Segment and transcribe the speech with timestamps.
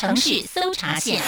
[0.00, 1.20] 城市搜查线。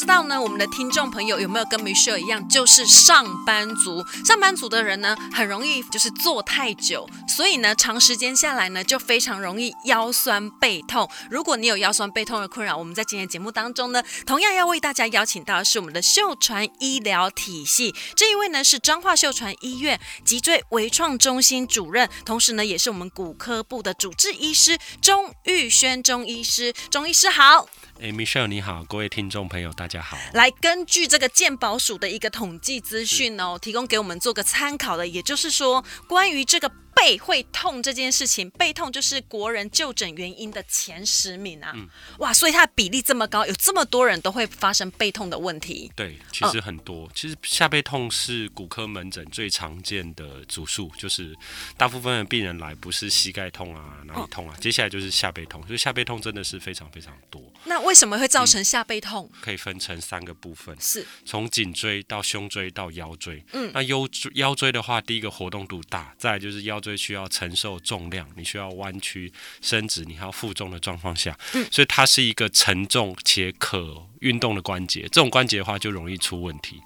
[0.00, 4.02] 不知道呢，我们的听众朋友有没有跟 Michelle 一样，就是上班族？
[4.24, 11.06] 上班族的人呢，很容易就是坐太久，所以呢，长时间下来呢，就非常容易腰酸背痛。
[11.30, 27.68] 如果你有腰酸背痛的困扰，我们在今天节目当中呢，同样要为大家邀请到的是我们的秀传医疗体系，这一位呢是彰化秀传医院脊椎微创中心主任，同时呢也是我们骨科部的主治医师钟玉轩钟医师，钟医师好。
[28.02, 30.16] 哎，Michelle 你好，各位听众朋友大家好。
[30.32, 36.70] 来，根据这个鉴宝署的一个统计资讯哦，提供给我们做个参考的，也就是说，关于这个。
[37.00, 41.72] 背会痛这件事情，背痛就是国人就诊原因的前十名啊！
[41.74, 45.90] 嗯、哇，所以它的比例这么高，有这么多人都会发生背痛的问题。
[45.96, 47.06] 对，其实很多。
[47.06, 51.34] 嗯、其实下背痛是骨科门诊最常见的主诉，就是
[51.78, 55.66] 大部分的病人来不是膝盖痛啊，哪里痛啊，嗯、接下来就是下背痛。
[55.66, 57.42] 所以下背痛真的是非常非常多。
[57.64, 59.28] 那为什么会造成下背痛？
[59.32, 63.42] 嗯、可以分成三个部分，是从颈椎到胸椎到腰椎。
[63.52, 66.89] 嗯，那腰椎腰椎的话，第一个活动度大，再来就是腰椎。
[66.96, 75.02] 需要承受重量，你需要弯曲伸直，你还要负重的状况下，嗯，所以它是一个沉重且可运动的关节。
[75.02, 76.80] 这种关节的话，就容易出问题。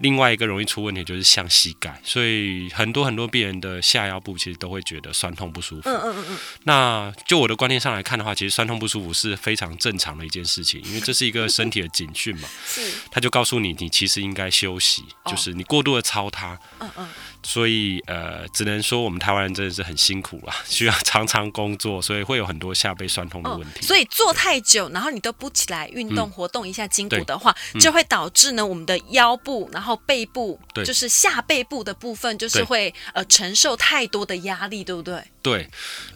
[0.00, 5.82] 另外一个容易出问题就是像膝盖，所以很多很多病人的下腰部其实都会觉得酸痛不舒服。
[5.88, 6.38] 嗯嗯嗯嗯。
[6.64, 12.48] 那就我的观念上来看的话，其实酸痛不舒服是非常正常的一件事情，因为这是一个身体的警讯嘛。
[12.66, 12.80] 是。
[13.10, 16.58] 他就告诉你，你其实应该休息，就是你过度的操它。
[16.80, 17.08] 嗯嗯。
[17.44, 23.82] 所以呃，只能说我们台湾人真的是很辛苦啦，需要常常工作，所以会有很多下背酸痛的问题。
[23.82, 35.22] 所以坐太久，然后你都不起来运动活动一下筋骨的话，就会导致呢我们的腰部，然后背部，就是下背部的部分，就是会呃承受太多的压力，对不对？
[35.44, 35.68] 对，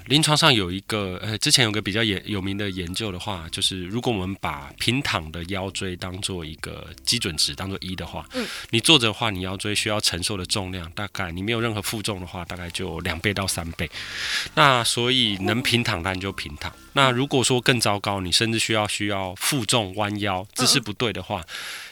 [0.07, 13.91] 临床上有一个呃，之前有个比较研有名的研究的话，就是如果我们把平躺的腰椎当做一个基准值，当做一的话，嗯，你坐着的话，你腰椎需要承受的重量大概你没有任何负重的话，大概就两倍到三倍。
[14.55, 16.73] 那所以能平躺当然就平躺。
[16.95, 21.45] 那如果说更糟糕，你甚至需要需要负重弯腰，姿势不对的话。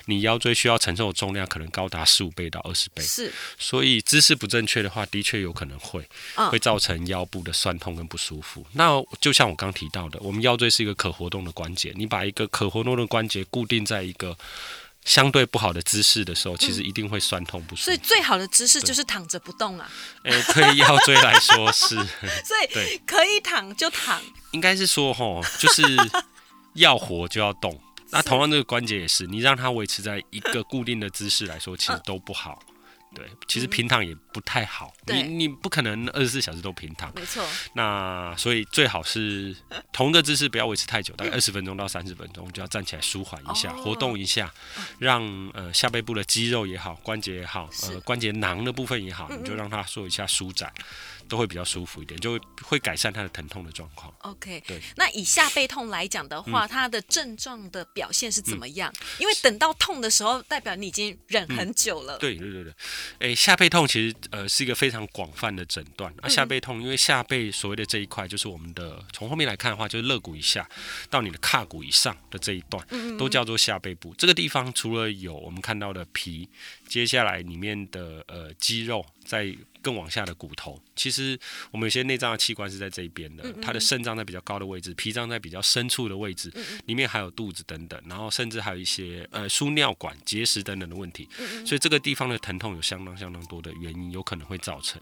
[0.08, 6.08] 你腰椎需要承受的重量可能高达十五倍到二十倍，是，所以姿势不正确的话，的确有可能会，
[6.48, 8.62] 会造成腰部的酸痛跟不舒服。
[8.62, 14.36] 哦、那就像我刚提到的，我们腰椎是一个可活动的关节，你把一个可活动的关节固定在一个
[15.04, 17.84] 相对不好的姿势的时候，其实一定会酸痛不舒服。
[17.84, 19.90] 所以最好的姿势就是躺着不动啊。
[20.22, 21.94] 哎，对腰椎来说是，
[22.44, 24.20] 所以可以躺就躺。
[24.52, 25.82] 应该是说吼，就是
[26.74, 27.80] 要活就要动。
[28.10, 32.60] 那同样这个关节也是，你让它维持在一个固定的姿势来说，其实都不好。
[33.14, 34.92] 对，其实平躺也不太好。
[35.06, 37.10] 你你不可能二十四小时都平躺。
[37.14, 37.42] 没错。
[37.74, 39.56] 那所以最好是
[39.92, 44.52] 同一个姿势不要维持太久，大概二十分钟到三十分钟，就要站起来舒缓一下，活动一下，
[44.98, 45.22] 让
[45.54, 50.72] 呃下背部的肌肉也好，关节也好，呃关节囊的部分也好，你就让它做一下舒展。
[51.28, 54.12] 都会比较舒服一点，就会改善他的疼痛的状况。
[54.20, 54.80] OK，对。
[54.96, 58.92] 那以下背痛来讲的话，嗯、它的症状的表现是怎么样？
[59.00, 62.16] 嗯、因为等到痛的时候，代表你已经忍很久了。
[62.16, 62.74] 嗯、对对对对，
[63.18, 66.12] 哎，下背痛其实呃是一个非常广泛的诊断。
[66.22, 70.68] 啊，下背痛，因为下背所谓的这一块，就是我们的从后面来看的话，就是肋骨以下
[71.10, 72.86] 到你的胯骨以上的这一段，
[73.18, 74.14] 都叫做下背部。
[74.16, 76.48] 这个地方除了有我们看到的皮，
[76.88, 79.54] 接下来里面的呃肌肉在。
[79.82, 81.38] 更往下的骨头，其实
[81.70, 86.52] 我们有些内脏的器官是在这一边的，它的肾脏在比较高的位置，脾脏在比较深处的位置，
[86.86, 91.28] 里面还有肚子等等，然后甚至还有一些呃输尿管结石等等的问题，
[91.64, 95.00] 所以这个地方的疼痛有相当相当多的原因，有可能会造成。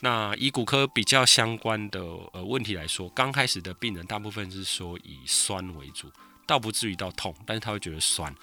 [0.00, 2.00] 那以骨科比较相关的
[2.32, 6.10] 呃问题来说，刚开始的病人大部分是说以酸为主。
[6.46, 8.34] 倒不至于到痛，但是他会觉得酸，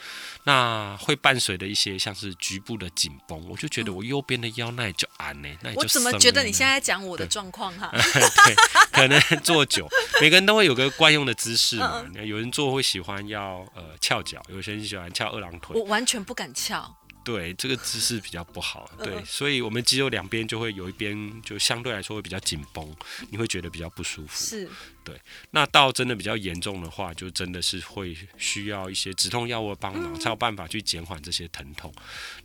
[0.43, 5.81] 那会伴随的一些像是局部的紧绷，我就觉得我右边的腰那也就安呢，那也就。
[5.81, 7.91] 我怎么觉得你现在讲我的状况哈？
[7.93, 8.55] 对，
[8.91, 9.87] 可能坐久，
[10.21, 12.03] 每个人都会有个惯用的姿势嘛。
[12.23, 15.75] 有人坐会喜欢要呃翘脚，有些人喜欢翘二郎腿。
[15.79, 16.95] 我完全不敢翘。
[17.23, 22.95] 对，这个姿势比较不好，对，所以我们肌肉两边就会有一边就相对来说会比较紧绷，
[23.29, 24.45] 你会觉得比较不舒服。
[24.45, 24.67] 是，
[25.03, 25.19] 对。
[25.51, 31.93] 那到真的比较严重的话，就真的是会需要一些止痛药物的帮忙，才有办法去减缓这些疼痛。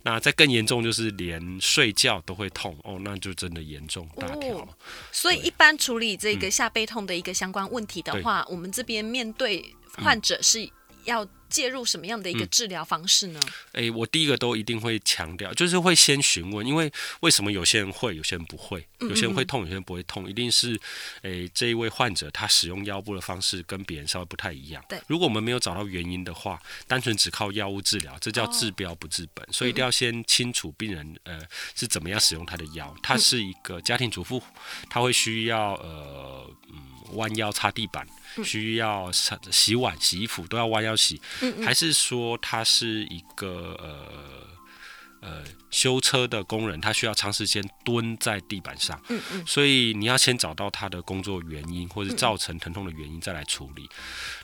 [0.03, 4.77] 那再更严重就是连睡觉都会痛哦，那就真的严重大条。
[5.11, 9.73] 所以一般处理这个下背痛的一个相关问题的话，我们这边面对
[10.03, 10.69] 患者是
[11.05, 13.39] 要介入什么样的一个治疗方式呢？
[13.73, 16.91] 哎、嗯欸，我第一个都一定会强调，就是会先询问，因为
[17.21, 20.75] 为什么有些人会，有些人不会，有些人会痛，有些人不会痛，一定是
[21.21, 24.83] 哎、欸、这一位患者他使用腰部的方式跟别人稍微不太一样。
[24.89, 31.39] 对，如果我们没有找到原因的话，单纯只靠药物治疗，这叫治标不治本，哦、所以一定要先清楚病人呃
[31.75, 32.95] 是怎么样使用他的腰。
[33.01, 34.41] 他是一个家庭主妇，
[34.89, 36.97] 他会需要呃嗯。
[37.13, 38.05] 弯腰擦地板，
[38.43, 39.09] 需要
[39.49, 41.21] 洗碗、洗衣服都要弯腰洗，
[41.63, 49.01] 还是说他是一个呃呃修车的工人，他需要长时间蹲在地板上？
[49.45, 53.89] 所以你要先找到他的工作原因或者造成疼痛的原因，再来处理。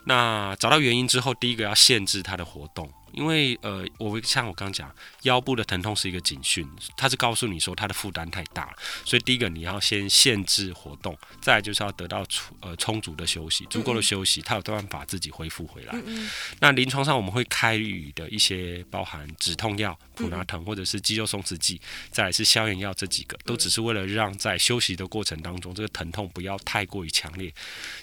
[0.06, 2.92] 那找到原因之后，第一个要限制他的活动。
[3.14, 6.68] 因为呃，我像我刚刚讲，腰部的疼痛是一个警讯，
[6.98, 8.74] 它是告诉你说它的负担太大了，
[9.06, 15.94] 所以第一个你要先限制活动，再来就是要得到充呃充足的休息，足够的休息，它有办法自己恢复回来。
[15.94, 16.30] 嗯嗯，
[16.60, 21.80] 那临床上我们会开予的一些包含止痛药、普拿疼或者是肌肉松弛剂，
[22.10, 27.54] 再来是消炎药，这几个都只是为了让在休息的过程当中，这个疼痛不要太过于强烈，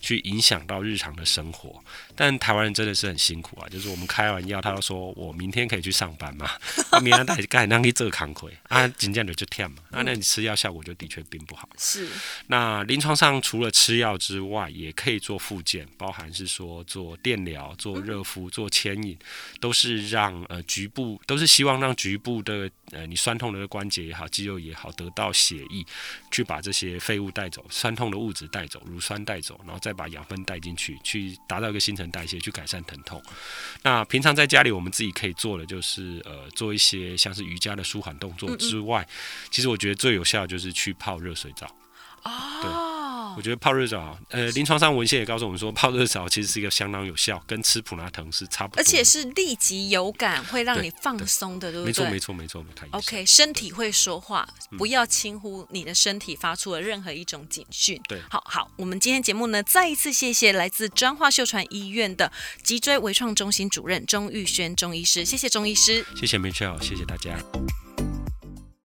[0.01, 1.83] 去影响到日常的生活。
[2.15, 5.00] 但台湾人真的是很辛苦啊，就是我们开完药，他要说。
[5.17, 6.51] 我明天可以去上班嘛？
[7.03, 9.77] 明天带该让你做康亏啊，紧接着就跳嘛。
[9.91, 11.69] 啊，那你吃药效果就的确并不好。
[11.79, 12.07] 是。
[12.49, 19.19] 那临床上除了吃药之外，也可以做复健，包含是说做电疗、做热敷、做牵引，
[19.61, 25.87] 都是让呃局部，都是希望让局部的呃你酸痛的关节也好、肌肉也好，得到血液
[26.31, 33.23] 去把这些废物带走，酸痛的物质带走，乳酸带走，然后再把养分带进去，去达到一个新陈代谢，去改善疼痛。
[33.83, 34.90] 那平常在家里我们。
[34.91, 41.67] 自己可以做的就是呃，做一些像是瑜伽的舒缓动作之外，嗯嗯，其实我觉得最有效的就是去泡热水澡。
[42.25, 42.31] 哦。
[42.63, 42.71] 对。
[43.41, 52.11] 我觉得泡热澡，呃，临床上文献也告诉我们说，泡热澡其实是一个相当有效，跟吃普拉疼是差不多，而且是立即有感，会让你放松的，对，对，对不对？
[52.11, 52.99] 没错，没错，没错，没错。
[52.99, 54.47] OK，身体会说话，
[54.77, 57.99] 不要轻忽你的身体发出的任何一种警讯。
[58.07, 62.31] 对，好好，我们今天节目呢，再一次谢谢来自彰化秀传医院的
[62.63, 67.39] 脊椎微创中心主任钟玉轩钟医师，谢谢钟医师，谢谢 Michelle，谢谢大家。